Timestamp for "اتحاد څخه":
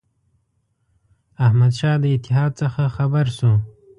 2.15-2.83